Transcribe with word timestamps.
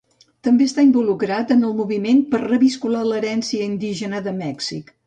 També 0.45 0.65
està 0.69 0.85
involucrat 0.87 1.53
en 1.57 1.61
el 1.69 1.77
moviment 1.83 2.25
per 2.33 2.43
reviscolar 2.47 3.07
l'herència 3.13 3.71
indígena 3.71 4.29
de 4.29 4.37
Mèxic. 4.43 4.95